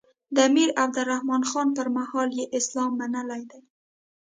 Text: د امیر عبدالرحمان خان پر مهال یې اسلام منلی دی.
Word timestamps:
د 0.35 0.37
امیر 0.49 0.69
عبدالرحمان 0.83 1.41
خان 1.49 1.67
پر 1.77 1.87
مهال 1.97 2.29
یې 2.39 2.45
اسلام 2.59 2.91
منلی 3.01 3.43
دی. 3.51 3.61